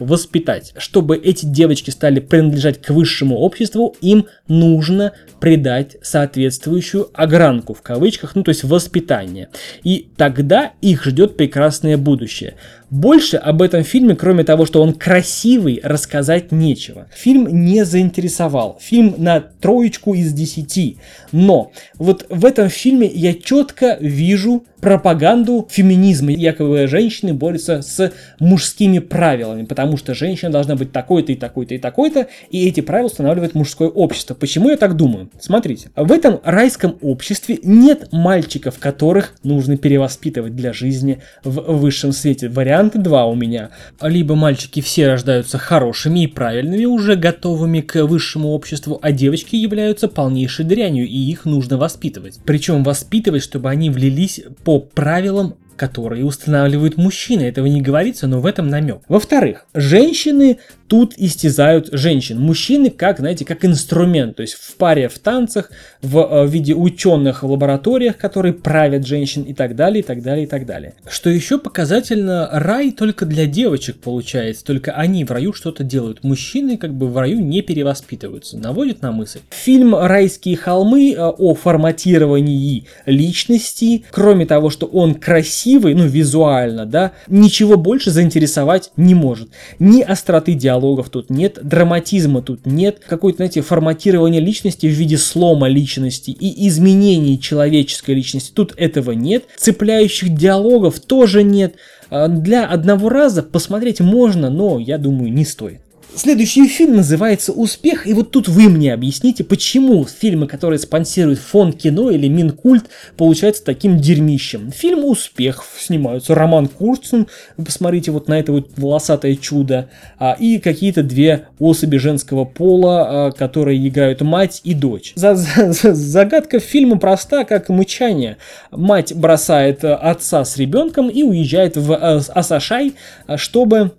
воспитать. 0.00 0.74
Чтобы 0.76 1.16
эти 1.16 1.46
девочки 1.46 1.90
стали 1.90 2.20
принадлежать 2.20 2.82
к 2.82 2.90
высшему 2.90 3.36
обществу, 3.36 3.96
им 4.00 4.26
нужно 4.48 5.12
придать 5.40 5.96
соответствующую 6.02 7.10
огранку, 7.14 7.74
в 7.74 7.82
кавычках, 7.82 8.34
ну 8.34 8.42
то 8.42 8.50
есть 8.50 8.64
воспитание. 8.64 9.48
И 9.82 10.08
тогда 10.34 10.72
их 10.80 11.04
ждет 11.04 11.36
прекрасное 11.36 11.96
будущее. 11.96 12.54
Больше 12.90 13.36
об 13.36 13.62
этом 13.62 13.82
фильме, 13.82 14.14
кроме 14.14 14.44
того, 14.44 14.66
что 14.66 14.82
он 14.82 14.92
красивый, 14.92 15.80
рассказать 15.82 16.52
нечего. 16.52 17.06
Фильм 17.12 17.48
не 17.64 17.84
заинтересовал. 17.84 18.78
Фильм 18.80 19.14
на 19.18 19.40
троечку 19.40 20.14
из 20.14 20.32
десяти. 20.32 20.98
Но 21.32 21.72
вот 21.98 22.26
в 22.28 22.44
этом 22.44 22.68
фильме 22.68 23.06
я 23.06 23.34
четко 23.34 23.96
вижу 24.00 24.64
пропаганду 24.80 25.66
феминизма. 25.70 26.30
Якобы 26.30 26.86
женщины 26.86 27.32
борются 27.32 27.80
с 27.80 28.12
мужскими 28.38 28.98
правилами, 28.98 29.64
потому 29.64 29.96
что 29.96 30.14
женщина 30.14 30.52
должна 30.52 30.76
быть 30.76 30.92
такой-то 30.92 31.32
и 31.32 31.36
такой-то 31.36 31.74
и 31.74 31.78
такой-то, 31.78 32.28
и 32.50 32.68
эти 32.68 32.80
правила 32.80 33.06
устанавливает 33.06 33.54
мужское 33.54 33.88
общество. 33.88 34.34
Почему 34.34 34.68
я 34.68 34.76
так 34.76 34.94
думаю? 34.94 35.30
Смотрите, 35.40 35.88
в 35.96 36.12
этом 36.12 36.38
райском 36.44 36.98
обществе 37.00 37.58
нет 37.62 38.12
мальчиков, 38.12 38.78
которых 38.78 39.34
нужно 39.42 39.78
перевоспитывать 39.78 40.23
для 40.30 40.72
жизни 40.72 41.20
в 41.42 41.78
высшем 41.78 42.12
свете. 42.12 42.48
Варианты 42.48 42.98
два 42.98 43.26
у 43.26 43.34
меня. 43.34 43.70
Либо 44.00 44.34
мальчики 44.34 44.80
все 44.80 45.08
рождаются 45.08 45.58
хорошими 45.58 46.24
и 46.24 46.26
правильными, 46.26 46.84
уже 46.84 47.16
готовыми 47.16 47.80
к 47.80 48.04
высшему 48.04 48.50
обществу, 48.50 48.98
а 49.02 49.12
девочки 49.12 49.56
являются 49.56 50.08
полнейшей 50.08 50.64
дрянью, 50.64 51.06
и 51.06 51.16
их 51.16 51.44
нужно 51.44 51.78
воспитывать. 51.78 52.38
Причем 52.44 52.82
воспитывать, 52.84 53.42
чтобы 53.42 53.70
они 53.70 53.90
влились 53.90 54.40
по 54.64 54.80
правилам 54.80 55.56
которые 55.76 56.24
устанавливают 56.24 56.96
мужчины. 56.96 57.42
Этого 57.42 57.66
не 57.66 57.80
говорится, 57.80 58.26
но 58.26 58.40
в 58.40 58.46
этом 58.46 58.68
намек. 58.68 59.02
Во-вторых, 59.08 59.66
женщины 59.74 60.58
тут 60.88 61.14
истязают 61.16 61.88
женщин. 61.92 62.40
Мужчины 62.40 62.90
как, 62.90 63.18
знаете, 63.18 63.44
как 63.44 63.64
инструмент. 63.64 64.36
То 64.36 64.42
есть 64.42 64.54
в 64.54 64.76
паре 64.76 65.08
в 65.08 65.18
танцах, 65.18 65.70
в, 66.02 66.18
э, 66.18 66.44
в 66.46 66.50
виде 66.50 66.74
ученых 66.74 67.42
в 67.42 67.50
лабораториях, 67.50 68.16
которые 68.16 68.52
правят 68.52 69.06
женщин 69.06 69.42
и 69.42 69.54
так 69.54 69.76
далее, 69.76 70.00
и 70.00 70.06
так 70.06 70.22
далее, 70.22 70.44
и 70.44 70.46
так 70.46 70.66
далее. 70.66 70.94
Что 71.08 71.30
еще 71.30 71.58
показательно, 71.58 72.48
рай 72.52 72.92
только 72.92 73.26
для 73.26 73.46
девочек 73.46 73.96
получается. 73.96 74.64
Только 74.64 74.92
они 74.92 75.24
в 75.24 75.30
раю 75.30 75.52
что-то 75.52 75.84
делают. 75.84 76.22
Мужчины 76.22 76.76
как 76.76 76.92
бы 76.92 77.08
в 77.08 77.18
раю 77.18 77.40
не 77.40 77.62
перевоспитываются. 77.62 78.58
Наводит 78.58 79.02
на 79.02 79.12
мысль. 79.12 79.40
Фильм 79.50 79.94
«Райские 79.94 80.56
холмы» 80.56 81.12
э, 81.12 81.18
о 81.18 81.54
форматировании 81.54 82.86
личности, 83.06 84.04
кроме 84.10 84.46
того, 84.46 84.70
что 84.70 84.86
он 84.86 85.14
красивый, 85.14 85.63
ну 85.66 86.06
визуально, 86.06 86.86
да, 86.86 87.12
ничего 87.28 87.76
больше 87.76 88.10
заинтересовать 88.10 88.90
не 88.96 89.14
может. 89.14 89.48
Ни 89.78 90.02
остроты 90.02 90.54
диалогов 90.54 91.10
тут 91.10 91.30
нет, 91.30 91.58
драматизма 91.62 92.42
тут 92.42 92.66
нет, 92.66 93.00
какое-то, 93.06 93.38
знаете, 93.38 93.62
форматирование 93.62 94.40
личности 94.40 94.86
в 94.86 94.90
виде 94.90 95.18
слома 95.18 95.68
личности 95.68 96.30
и 96.30 96.68
изменений 96.68 97.40
человеческой 97.40 98.14
личности. 98.14 98.52
Тут 98.54 98.74
этого 98.76 99.12
нет. 99.12 99.44
Цепляющих 99.56 100.34
диалогов 100.34 101.00
тоже 101.00 101.42
нет. 101.42 101.76
А, 102.10 102.28
для 102.28 102.66
одного 102.66 103.08
раза 103.08 103.42
посмотреть 103.42 104.00
можно, 104.00 104.50
но 104.50 104.78
я 104.78 104.98
думаю, 104.98 105.32
не 105.32 105.44
стоит. 105.44 105.80
Следующий 106.16 106.68
фильм 106.68 106.96
называется 106.96 107.52
«Успех», 107.52 108.06
и 108.06 108.14
вот 108.14 108.30
тут 108.30 108.46
вы 108.46 108.68
мне 108.68 108.94
объясните, 108.94 109.42
почему 109.42 110.06
фильмы, 110.06 110.46
которые 110.46 110.78
спонсирует 110.78 111.40
фонд 111.40 111.76
кино 111.76 112.08
или 112.10 112.28
Минкульт, 112.28 112.84
получаются 113.16 113.64
таким 113.64 113.98
дерьмищем. 113.98 114.70
Фильм 114.70 115.04
«Успех» 115.04 115.64
снимаются 115.76 116.36
Роман 116.36 116.68
Курцин, 116.68 117.26
вы 117.56 117.64
посмотрите 117.64 118.12
вот 118.12 118.28
на 118.28 118.38
это 118.38 118.52
вот 118.52 118.70
волосатое 118.76 119.34
чудо, 119.34 119.90
а, 120.16 120.36
и 120.38 120.60
какие-то 120.60 121.02
две 121.02 121.48
особи 121.58 121.96
женского 121.96 122.44
пола, 122.44 123.26
а, 123.26 123.30
которые 123.32 123.86
играют 123.86 124.20
мать 124.20 124.60
и 124.62 124.72
дочь. 124.72 125.14
За, 125.16 125.34
за, 125.34 125.94
загадка 125.94 126.60
фильма 126.60 126.96
проста, 126.96 127.44
как 127.44 127.68
мычание. 127.70 128.36
Мать 128.70 129.12
бросает 129.12 129.84
отца 129.84 130.44
с 130.44 130.56
ребенком 130.58 131.08
и 131.08 131.24
уезжает 131.24 131.76
в 131.76 131.92
а, 131.92 132.20
Асашай, 132.34 132.94
чтобы 133.36 133.92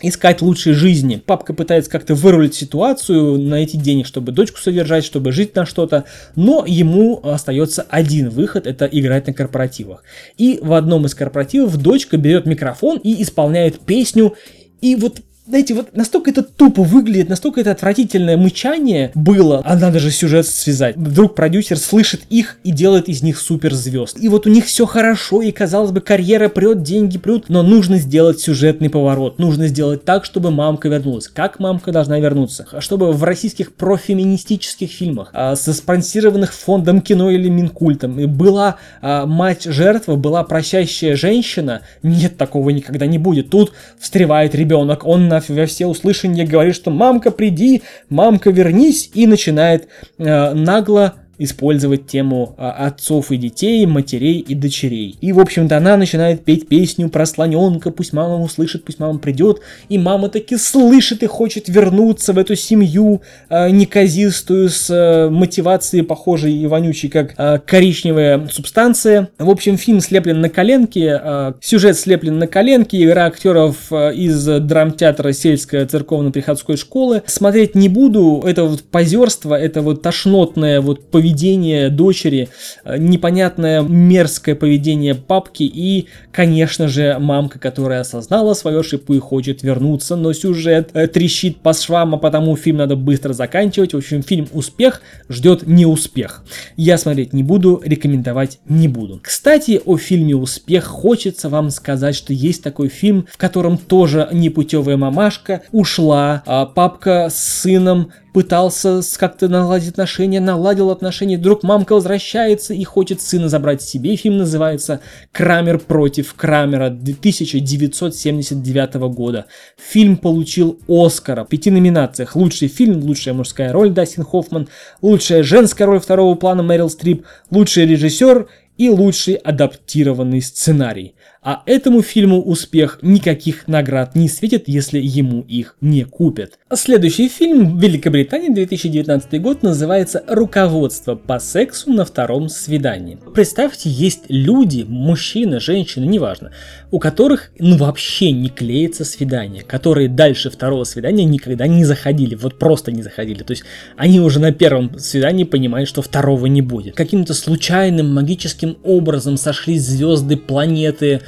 искать 0.00 0.42
лучшей 0.42 0.72
жизни. 0.72 1.22
Папка 1.24 1.54
пытается 1.54 1.90
как-то 1.90 2.14
вырулить 2.14 2.54
ситуацию, 2.54 3.38
найти 3.38 3.76
денег, 3.76 4.06
чтобы 4.06 4.32
дочку 4.32 4.58
содержать, 4.58 5.04
чтобы 5.04 5.32
жить 5.32 5.54
на 5.54 5.66
что-то, 5.66 6.04
но 6.34 6.64
ему 6.66 7.20
остается 7.22 7.82
один 7.88 8.30
выход, 8.30 8.66
это 8.66 8.86
играть 8.86 9.26
на 9.26 9.32
корпоративах. 9.32 10.02
И 10.36 10.58
в 10.62 10.72
одном 10.72 11.06
из 11.06 11.14
корпоративов 11.14 11.76
дочка 11.76 12.16
берет 12.16 12.46
микрофон 12.46 12.98
и 12.98 13.22
исполняет 13.22 13.80
песню, 13.80 14.34
и 14.80 14.96
вот 14.96 15.20
знаете, 15.44 15.74
вот 15.74 15.96
настолько 15.96 16.30
это 16.30 16.44
тупо 16.44 16.84
выглядит, 16.84 17.28
настолько 17.28 17.60
это 17.60 17.72
отвратительное 17.72 18.36
мычание 18.36 19.10
было, 19.16 19.60
а 19.64 19.74
надо 19.74 19.98
же 19.98 20.12
сюжет 20.12 20.46
связать. 20.46 20.96
Вдруг 20.96 21.34
продюсер 21.34 21.78
слышит 21.78 22.22
их 22.30 22.58
и 22.62 22.70
делает 22.70 23.08
из 23.08 23.24
них 23.24 23.40
суперзвезд. 23.40 24.18
И 24.20 24.28
вот 24.28 24.46
у 24.46 24.50
них 24.50 24.66
все 24.66 24.86
хорошо, 24.86 25.42
и 25.42 25.50
казалось 25.50 25.90
бы, 25.90 26.00
карьера 26.00 26.48
прет, 26.48 26.82
деньги 26.82 27.18
прет, 27.18 27.48
но 27.48 27.64
нужно 27.64 27.98
сделать 27.98 28.38
сюжетный 28.38 28.88
поворот. 28.88 29.40
Нужно 29.40 29.66
сделать 29.66 30.04
так, 30.04 30.24
чтобы 30.24 30.52
мамка 30.52 30.88
вернулась. 30.88 31.26
Как 31.26 31.58
мамка 31.58 31.90
должна 31.90 32.20
вернуться? 32.20 32.68
Чтобы 32.78 33.10
в 33.10 33.24
российских 33.24 33.74
профеминистических 33.74 34.90
фильмах, 34.90 35.30
а, 35.32 35.56
со 35.56 35.72
спонсированных 35.72 36.52
фондом 36.52 37.00
кино 37.00 37.30
или 37.30 37.48
Минкультом, 37.48 38.14
была 38.36 38.76
а, 39.00 39.26
мать 39.26 39.64
жертва, 39.64 40.14
была 40.14 40.44
прощающая 40.44 41.16
женщина. 41.16 41.82
Нет, 42.04 42.36
такого 42.36 42.70
никогда 42.70 43.06
не 43.06 43.18
будет. 43.18 43.50
Тут 43.50 43.72
встревает 43.98 44.54
ребенок, 44.54 45.04
он 45.04 45.31
на, 45.32 45.42
во 45.46 45.66
все 45.66 45.86
услышания 45.86 46.44
говорит, 46.44 46.74
что 46.74 46.90
«мамка, 46.90 47.30
приди», 47.30 47.82
«мамка, 48.08 48.50
вернись», 48.50 49.10
и 49.14 49.26
начинает 49.26 49.88
э, 50.18 50.52
нагло 50.52 51.14
использовать 51.38 52.06
тему 52.06 52.54
а, 52.58 52.86
отцов 52.86 53.30
и 53.30 53.36
детей, 53.36 53.84
матерей 53.86 54.38
и 54.38 54.54
дочерей. 54.54 55.16
И, 55.20 55.32
в 55.32 55.40
общем-то, 55.40 55.76
она 55.76 55.96
начинает 55.96 56.44
петь 56.44 56.68
песню 56.68 57.08
про 57.08 57.26
слоненка, 57.26 57.90
пусть 57.90 58.12
мама 58.12 58.40
услышит, 58.40 58.84
пусть 58.84 58.98
мама 58.98 59.18
придет, 59.18 59.60
и 59.88 59.98
мама 59.98 60.28
таки 60.28 60.56
слышит 60.56 61.22
и 61.22 61.26
хочет 61.26 61.68
вернуться 61.68 62.32
в 62.32 62.38
эту 62.38 62.54
семью 62.54 63.22
э, 63.48 63.70
неказистую 63.70 64.68
с 64.68 64.90
э, 64.90 65.30
мотивацией 65.30 66.04
похожей 66.04 66.54
и 66.54 66.66
вонючей, 66.66 67.08
как 67.08 67.34
э, 67.36 67.58
коричневая 67.66 68.46
субстанция. 68.48 69.30
В 69.38 69.50
общем, 69.50 69.76
фильм 69.78 70.00
слеплен 70.00 70.40
на 70.40 70.48
коленке, 70.48 71.20
э, 71.22 71.52
сюжет 71.60 71.98
слеплен 71.98 72.38
на 72.38 72.46
коленке, 72.46 73.02
игра 73.02 73.26
актеров 73.26 73.90
э, 73.90 74.14
из 74.14 74.44
драмтеатра 74.44 75.32
сельской 75.32 75.86
церковно-приходской 75.86 76.76
школы. 76.76 77.22
Смотреть 77.26 77.74
не 77.74 77.88
буду, 77.88 78.42
это 78.46 78.64
вот 78.64 78.82
позерство, 78.82 79.54
это 79.54 79.82
вот 79.82 80.02
тошнотное 80.02 80.80
вот 80.80 81.10
поведение 81.10 81.21
поведение 81.22 81.88
дочери, 81.88 82.48
э, 82.84 82.98
непонятное 82.98 83.80
мерзкое 83.80 84.56
поведение 84.56 85.14
папки 85.14 85.62
и, 85.62 86.08
конечно 86.32 86.88
же, 86.88 87.16
мамка, 87.20 87.60
которая 87.60 88.00
осознала 88.00 88.54
свою 88.54 88.80
ошибку 88.80 89.14
и 89.14 89.20
хочет 89.20 89.62
вернуться, 89.62 90.16
но 90.16 90.32
сюжет 90.32 90.90
э, 90.94 91.06
трещит 91.06 91.58
по 91.58 91.72
швам, 91.74 92.16
а 92.16 92.18
потому 92.18 92.56
фильм 92.56 92.78
надо 92.78 92.96
быстро 92.96 93.34
заканчивать. 93.34 93.94
В 93.94 93.98
общем, 93.98 94.24
фильм 94.24 94.48
«Успех» 94.52 95.00
ждет 95.28 95.64
неуспех. 95.64 96.42
Я 96.76 96.98
смотреть 96.98 97.32
не 97.32 97.44
буду, 97.44 97.80
рекомендовать 97.84 98.58
не 98.66 98.88
буду. 98.88 99.20
Кстати, 99.22 99.80
о 99.84 99.96
фильме 99.98 100.34
«Успех» 100.34 100.86
хочется 100.86 101.48
вам 101.48 101.70
сказать, 101.70 102.16
что 102.16 102.32
есть 102.32 102.64
такой 102.64 102.88
фильм, 102.88 103.28
в 103.30 103.38
котором 103.38 103.78
тоже 103.78 104.28
непутевая 104.32 104.96
мамашка 104.96 105.62
ушла, 105.70 106.42
а 106.46 106.66
папка 106.66 107.28
с 107.30 107.60
сыном 107.62 108.10
пытался 108.32 109.00
как-то 109.18 109.48
наладить 109.48 109.90
отношения, 109.90 110.40
наладил 110.40 110.90
отношения, 110.90 111.36
вдруг 111.36 111.62
мамка 111.62 111.92
возвращается 111.94 112.74
и 112.74 112.82
хочет 112.84 113.20
сына 113.20 113.48
забрать 113.48 113.82
себе. 113.82 114.16
Фильм 114.16 114.38
называется 114.38 115.00
«Крамер 115.32 115.78
против 115.78 116.34
Крамера» 116.34 116.86
1979 116.86 118.94
года. 119.14 119.46
Фильм 119.76 120.16
получил 120.16 120.80
Оскара 120.88 121.44
в 121.44 121.48
пяти 121.48 121.70
номинациях. 121.70 122.34
Лучший 122.36 122.68
фильм, 122.68 123.02
лучшая 123.02 123.34
мужская 123.34 123.72
роль 123.72 123.90
Дастин 123.90 124.24
Хоффман, 124.24 124.68
лучшая 125.02 125.42
женская 125.42 125.84
роль 125.84 126.00
второго 126.00 126.34
плана 126.34 126.62
Мэрил 126.62 126.88
Стрип, 126.90 127.26
лучший 127.50 127.86
режиссер 127.86 128.48
и 128.78 128.88
лучший 128.88 129.34
адаптированный 129.34 130.40
сценарий. 130.40 131.14
А 131.44 131.64
этому 131.66 132.02
фильму 132.02 132.40
успех 132.40 133.00
никаких 133.02 133.66
наград 133.66 134.14
не 134.14 134.28
светит, 134.28 134.68
если 134.68 135.00
ему 135.00 135.40
их 135.40 135.74
не 135.80 136.04
купят. 136.04 136.56
Следующий 136.72 137.28
фильм 137.28 137.76
в 137.76 137.82
Великобритании 137.82 138.48
2019 138.48 139.42
год 139.42 139.64
называется 139.64 140.22
«Руководство 140.28 141.16
по 141.16 141.40
сексу 141.40 141.92
на 141.92 142.04
втором 142.04 142.48
свидании». 142.48 143.18
Представьте, 143.34 143.90
есть 143.90 144.22
люди, 144.28 144.84
мужчины, 144.86 145.58
женщины, 145.58 146.04
неважно, 146.04 146.52
у 146.92 147.00
которых 147.00 147.50
ну 147.58 147.76
вообще 147.76 148.30
не 148.30 148.48
клеится 148.48 149.04
свидание, 149.04 149.64
которые 149.64 150.08
дальше 150.08 150.48
второго 150.48 150.84
свидания 150.84 151.24
никогда 151.24 151.66
не 151.66 151.84
заходили, 151.84 152.36
вот 152.36 152.56
просто 152.56 152.92
не 152.92 153.02
заходили. 153.02 153.42
То 153.42 153.50
есть 153.50 153.64
они 153.96 154.20
уже 154.20 154.38
на 154.38 154.52
первом 154.52 154.96
свидании 154.96 155.42
понимают, 155.42 155.88
что 155.88 156.02
второго 156.02 156.46
не 156.46 156.62
будет. 156.62 156.94
Каким-то 156.94 157.34
случайным 157.34 158.14
магическим 158.14 158.78
образом 158.84 159.36
сошлись 159.36 159.82
звезды, 159.82 160.36
планеты, 160.36 161.20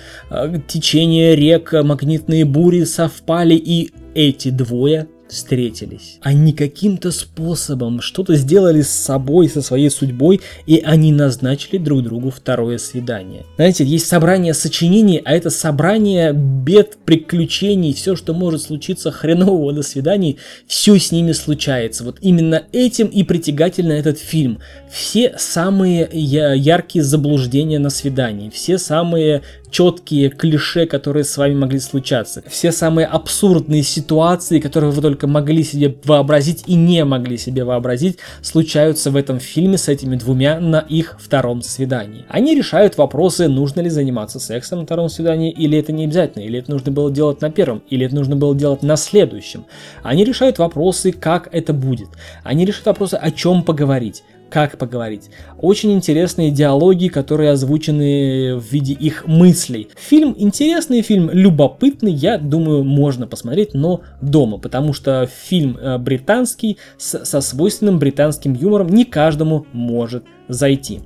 течение 0.68 1.36
рек, 1.36 1.72
магнитные 1.72 2.44
бури 2.44 2.84
совпали, 2.84 3.54
и 3.54 3.90
эти 4.14 4.50
двое 4.50 5.08
встретились. 5.26 6.18
Они 6.20 6.52
каким-то 6.52 7.10
способом 7.10 8.00
что-то 8.00 8.36
сделали 8.36 8.82
с 8.82 8.90
собой, 8.90 9.48
со 9.48 9.62
своей 9.62 9.90
судьбой, 9.90 10.40
и 10.66 10.82
они 10.84 11.12
назначили 11.12 11.78
друг 11.78 12.02
другу 12.02 12.30
второе 12.30 12.78
свидание. 12.78 13.44
Знаете, 13.56 13.84
есть 13.84 14.06
собрание 14.06 14.54
сочинений, 14.54 15.20
а 15.24 15.32
это 15.32 15.50
собрание 15.50 16.32
бед, 16.32 16.98
приключений, 17.04 17.94
все, 17.94 18.16
что 18.16 18.34
может 18.34 18.62
случиться 18.62 19.10
хренового 19.10 19.72
на 19.72 19.82
свидании, 19.82 20.36
все 20.66 20.98
с 20.98 21.10
ними 21.10 21.32
случается. 21.32 22.04
Вот 22.04 22.18
именно 22.20 22.62
этим 22.72 23.08
и 23.08 23.24
притягательно 23.24 23.92
этот 23.92 24.18
фильм. 24.18 24.60
Все 24.90 25.34
самые 25.38 26.08
яркие 26.12 27.02
заблуждения 27.02 27.78
на 27.78 27.90
свидании, 27.90 28.50
все 28.50 28.78
самые 28.78 29.42
четкие 29.74 30.30
клише, 30.30 30.86
которые 30.86 31.24
с 31.24 31.36
вами 31.36 31.54
могли 31.54 31.80
случаться. 31.80 32.44
Все 32.46 32.70
самые 32.70 33.08
абсурдные 33.08 33.82
ситуации, 33.82 34.60
которые 34.60 34.92
вы 34.92 35.02
только 35.02 35.26
могли 35.26 35.64
себе 35.64 35.96
вообразить 36.04 36.62
и 36.68 36.76
не 36.76 37.04
могли 37.04 37.36
себе 37.36 37.64
вообразить, 37.64 38.18
случаются 38.40 39.10
в 39.10 39.16
этом 39.16 39.40
фильме 39.40 39.76
с 39.76 39.88
этими 39.88 40.14
двумя 40.14 40.60
на 40.60 40.78
их 40.78 41.16
втором 41.20 41.60
свидании. 41.60 42.24
Они 42.28 42.54
решают 42.54 42.96
вопросы, 42.96 43.48
нужно 43.48 43.80
ли 43.80 43.90
заниматься 43.90 44.38
сексом 44.38 44.78
на 44.78 44.84
втором 44.84 45.08
свидании, 45.08 45.50
или 45.50 45.76
это 45.76 45.90
не 45.90 46.04
обязательно, 46.04 46.44
или 46.44 46.60
это 46.60 46.70
нужно 46.70 46.92
было 46.92 47.10
делать 47.10 47.40
на 47.40 47.50
первом, 47.50 47.82
или 47.90 48.06
это 48.06 48.14
нужно 48.14 48.36
было 48.36 48.54
делать 48.54 48.84
на 48.84 48.94
следующем. 48.94 49.64
Они 50.04 50.24
решают 50.24 50.58
вопросы, 50.58 51.10
как 51.10 51.48
это 51.50 51.72
будет. 51.72 52.10
Они 52.44 52.64
решают 52.64 52.86
вопросы, 52.86 53.14
о 53.14 53.32
чем 53.32 53.64
поговорить 53.64 54.22
как 54.54 54.78
поговорить. 54.78 55.30
Очень 55.58 55.94
интересные 55.94 56.52
диалоги, 56.52 57.08
которые 57.08 57.50
озвучены 57.50 58.54
в 58.54 58.62
виде 58.70 58.92
их 58.92 59.26
мыслей. 59.26 59.88
Фильм 59.96 60.32
интересный, 60.38 61.02
фильм 61.02 61.28
любопытный, 61.32 62.12
я 62.12 62.38
думаю, 62.38 62.84
можно 62.84 63.26
посмотреть, 63.26 63.74
но 63.74 64.02
дома, 64.22 64.58
потому 64.58 64.92
что 64.92 65.26
фильм 65.26 65.76
э, 65.76 65.98
британский 65.98 66.78
со 66.98 67.40
свойственным 67.40 67.98
британским 67.98 68.54
юмором 68.54 68.90
не 68.90 69.04
каждому 69.04 69.66
может 69.72 70.22
зайти. 70.46 71.00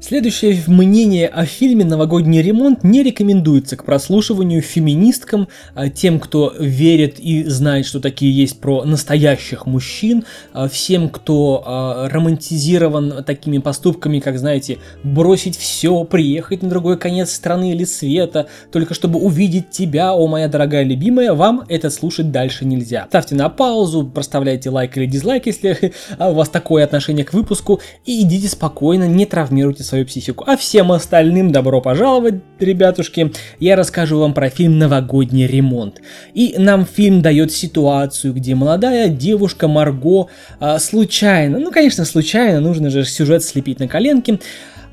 Следующее 0.00 0.62
мнение 0.66 1.28
о 1.28 1.46
фильме 1.46 1.82
«Новогодний 1.82 2.42
ремонт» 2.42 2.84
не 2.84 3.02
рекомендуется 3.02 3.76
к 3.76 3.84
прослушиванию 3.86 4.60
феминисткам, 4.60 5.48
а 5.74 5.88
тем, 5.88 6.20
кто 6.20 6.52
верит 6.58 7.18
и 7.18 7.44
знает, 7.44 7.86
что 7.86 8.00
такие 8.00 8.30
есть 8.30 8.60
про 8.60 8.84
настоящих 8.84 9.64
мужчин, 9.64 10.24
а 10.52 10.68
всем, 10.68 11.08
кто 11.08 11.62
а, 11.64 12.08
романтизирован 12.10 13.24
такими 13.24 13.56
поступками, 13.58 14.18
как, 14.18 14.38
знаете, 14.38 14.76
бросить 15.04 15.56
все, 15.56 16.04
приехать 16.04 16.62
на 16.62 16.68
другой 16.68 16.98
конец 16.98 17.32
страны 17.32 17.72
или 17.72 17.84
света, 17.84 18.48
только 18.72 18.92
чтобы 18.92 19.18
увидеть 19.20 19.70
тебя, 19.70 20.12
о 20.12 20.26
моя 20.26 20.48
дорогая 20.48 20.82
любимая, 20.82 21.32
вам 21.32 21.64
это 21.68 21.88
слушать 21.88 22.30
дальше 22.30 22.66
нельзя. 22.66 23.06
Ставьте 23.08 23.36
на 23.36 23.48
паузу, 23.48 24.04
проставляйте 24.04 24.68
лайк 24.68 24.98
или 24.98 25.06
дизлайк, 25.06 25.46
если 25.46 25.94
у 26.18 26.32
вас 26.32 26.50
такое 26.50 26.84
отношение 26.84 27.24
к 27.24 27.32
выпуску, 27.32 27.80
и 28.04 28.20
идите 28.20 28.48
спокойно, 28.48 29.08
не 29.08 29.24
травмируйте 29.24 29.82
свою 29.82 29.93
свою 29.94 30.06
психику. 30.06 30.44
А 30.48 30.56
всем 30.56 30.90
остальным 30.90 31.52
добро 31.52 31.80
пожаловать, 31.80 32.34
ребятушки. 32.58 33.32
Я 33.60 33.76
расскажу 33.76 34.18
вам 34.18 34.34
про 34.34 34.50
фильм 34.50 34.76
«Новогодний 34.76 35.46
ремонт». 35.46 36.00
И 36.34 36.56
нам 36.58 36.84
фильм 36.84 37.22
дает 37.22 37.52
ситуацию, 37.52 38.34
где 38.34 38.56
молодая 38.56 39.08
девушка 39.08 39.68
Марго 39.68 40.26
а, 40.58 40.80
случайно, 40.80 41.60
ну 41.60 41.70
конечно 41.70 42.04
случайно, 42.04 42.60
нужно 42.60 42.90
же 42.90 43.04
сюжет 43.04 43.44
слепить 43.44 43.78
на 43.78 43.86
коленке, 43.86 44.40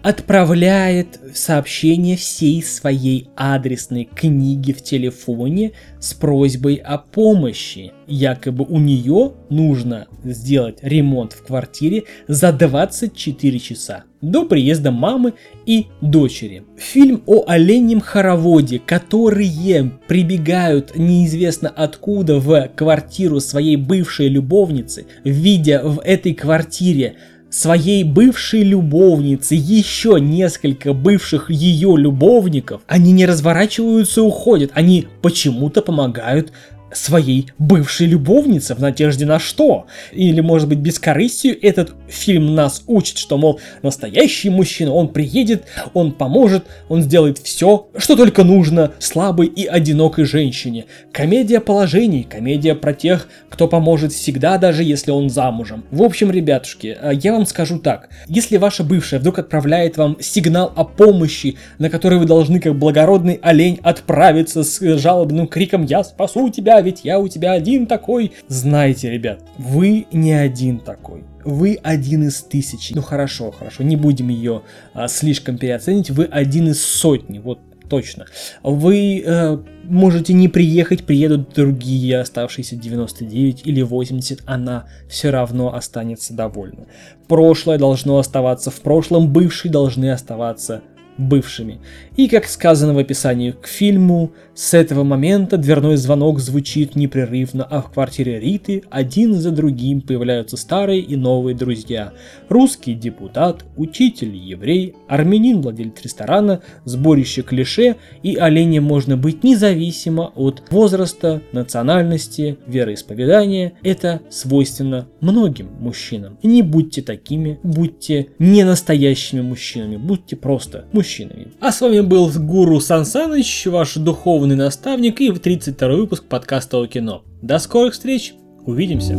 отправляет 0.03 1.20
сообщение 1.34 2.17
всей 2.17 2.63
своей 2.63 3.29
адресной 3.36 4.05
книги 4.05 4.72
в 4.72 4.81
телефоне 4.81 5.74
с 6.00 6.13
просьбой 6.13 6.75
о 6.75 6.98
помощи. 6.98 7.93
Якобы 8.08 8.65
у 8.65 8.79
нее 8.79 9.33
нужно 9.50 10.07
сделать 10.24 10.79
ремонт 10.81 11.33
в 11.33 11.44
квартире 11.44 12.03
за 12.27 12.51
24 12.51 13.59
часа 13.59 14.03
до 14.22 14.46
приезда 14.46 14.92
мамы 14.92 15.33
и 15.66 15.87
дочери. 16.01 16.64
Фильм 16.77 17.24
о 17.25 17.44
оленьем 17.48 18.01
хороводе, 18.01 18.79
которые 18.79 19.92
прибегают 20.07 20.96
неизвестно 20.96 21.70
откуда 21.70 22.40
в 22.40 22.70
квартиру 22.75 23.40
своей 23.40 23.75
бывшей 23.75 24.27
любовницы, 24.27 25.07
видя 25.24 25.81
в 25.83 26.01
этой 26.01 26.33
квартире 26.33 27.16
своей 27.51 28.03
бывшей 28.03 28.64
любовницы, 28.64 29.55
еще 29.55 30.20
несколько 30.20 30.94
бывших 30.94 31.51
ее 31.51 31.96
любовников, 31.98 32.81
они 32.87 33.11
не 33.11 33.25
разворачиваются 33.25 34.22
и 34.22 34.24
уходят, 34.24 34.72
они 34.74 35.07
почему-то 35.22 35.81
помогают 35.81 36.51
своей 36.94 37.51
бывшей 37.58 38.08
любовнице 38.08 38.75
в 38.75 38.80
надежде 38.80 39.25
на 39.25 39.40
что? 39.40 39.86
Или, 40.12 40.42
может 40.42 40.68
быть, 40.68 40.80
бескорыстию 40.80 41.58
этот 41.62 41.94
фильм 42.08 42.56
нас 42.56 42.84
учит, 42.88 43.18
что, 43.18 43.38
мол, 43.38 43.60
настоящий 43.82 44.50
мужчина, 44.50 44.94
он 44.94 45.10
приедет, 45.10 45.64
он 45.94 46.12
поможет, 46.12 46.66
он 46.90 47.01
сделает 47.01 47.38
все, 47.38 47.88
что 47.98 48.16
только 48.16 48.44
нужно 48.44 48.92
слабой 49.00 49.48
и 49.48 49.66
одинокой 49.66 50.25
женщине. 50.25 50.86
Комедия 51.12 51.60
положений, 51.60 52.27
комедия 52.30 52.75
про 52.75 52.94
тех, 52.94 53.27
кто 53.50 53.68
поможет 53.68 54.12
всегда, 54.12 54.58
даже 54.58 54.84
если 54.84 55.12
он 55.12 55.30
замужем. 55.30 55.86
В 55.92 56.04
общем, 56.04 56.32
ребятушки, 56.32 56.98
э, 57.00 57.12
я 57.22 57.34
вам 57.34 57.46
скажу 57.46 57.80
так. 57.80 58.10
Если 58.27 58.58
ваша 58.58 58.84
бывшая 58.84 59.20
вдруг 59.20 59.40
отправляет 59.40 59.98
вам 59.98 60.18
сигнал 60.20 60.72
о 60.75 60.84
помощи, 60.84 61.58
на 61.80 61.90
который 61.90 62.20
вы 62.20 62.25
должны, 62.25 62.60
как 62.60 62.77
благородный 62.77 63.40
олень, 63.42 63.80
отправиться 63.84 64.64
с 64.64 64.80
жалобным 64.98 65.48
криком 65.48 65.86
«Я 65.86 66.04
спасу 66.04 66.50
тебя!» 66.50 66.80
Ведь 66.81 67.03
я 67.03 67.20
у 67.20 67.27
тебя 67.27 67.53
один 67.53 67.87
такой. 67.87 68.31
Знаете, 68.48 69.09
ребят, 69.09 69.44
вы 69.57 70.07
не 70.11 70.33
один 70.33 70.79
такой. 70.79 71.24
Вы 71.44 71.79
один 71.81 72.27
из 72.27 72.41
тысячи. 72.41 72.94
Ну 72.94 73.01
хорошо, 73.01 73.51
хорошо, 73.51 73.83
не 73.83 73.96
будем 73.96 74.29
ее 74.29 74.61
а, 74.94 75.07
слишком 75.07 75.57
переоценить. 75.57 76.09
Вы 76.11 76.25
один 76.25 76.70
из 76.70 76.85
сотни, 76.85 77.39
вот 77.39 77.59
точно. 77.91 78.25
Вы 78.63 79.22
э, 79.25 79.57
можете 79.83 80.31
не 80.31 80.48
приехать, 80.48 81.03
приедут 81.03 81.53
другие 81.53 82.22
оставшиеся 82.22 82.77
99 82.77 83.63
или 83.65 83.81
80, 83.81 84.44
она 84.46 84.87
все 85.09 85.29
равно 85.29 85.75
останется 85.75 86.33
довольна. 86.33 86.85
Прошлое 87.27 87.77
должно 87.77 88.17
оставаться 88.17 88.72
в 88.72 88.79
прошлом, 88.79 89.33
бывшие 89.33 89.74
должны 89.74 90.09
оставаться 90.11 90.83
бывшими. 91.17 91.79
И, 92.15 92.27
как 92.27 92.45
сказано 92.47 92.93
в 92.93 92.97
описании 92.97 93.51
к 93.51 93.67
фильму, 93.67 94.31
с 94.53 94.74
этого 94.74 95.03
момента 95.03 95.57
дверной 95.57 95.95
звонок 95.95 96.39
звучит 96.39 96.95
непрерывно, 96.95 97.63
а 97.63 97.81
в 97.81 97.91
квартире 97.91 98.39
Риты 98.39 98.83
один 98.89 99.33
за 99.33 99.51
другим 99.51 100.01
появляются 100.01 100.57
старые 100.57 101.01
и 101.01 101.15
новые 101.15 101.55
друзья. 101.55 102.11
Русский 102.50 102.93
депутат, 102.93 103.63
учитель 103.77 104.35
еврей, 104.35 104.95
армянин 105.07 105.61
владелец 105.61 106.01
ресторана, 106.03 106.61
сборище 106.85 107.41
клише 107.41 107.95
и 108.24 108.35
оленем 108.35 108.83
можно 108.83 109.17
быть 109.17 109.43
независимо 109.43 110.31
от 110.35 110.63
возраста, 110.69 111.41
национальности, 111.53 112.57
вероисповедания. 112.67 113.74
Это 113.83 114.21
свойственно 114.29 115.07
многим 115.21 115.69
мужчинам. 115.79 116.37
Не 116.43 116.61
будьте 116.61 117.01
такими, 117.01 117.59
будьте 117.63 118.27
не 118.37 118.63
настоящими 118.63 119.41
мужчинами, 119.41 119.97
будьте 119.97 120.35
просто 120.35 120.85
мужчинами. 121.01 121.48
А 121.59 121.72
с 121.72 121.81
вами 121.81 122.01
был 122.01 122.29
Гуру 122.29 122.79
Сансаныч, 122.79 123.66
ваш 123.66 123.96
духовный 123.96 124.55
наставник 124.55 125.20
и 125.20 125.31
32 125.31 125.87
выпуск 125.90 126.25
подкаста 126.25 126.77
о 126.77 126.85
кино. 126.85 127.24
До 127.42 127.57
скорых 127.57 127.94
встреч, 127.94 128.33
увидимся! 128.66 129.18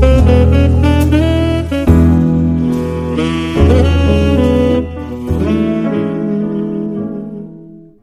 thank 0.00 0.74
you 0.74 0.79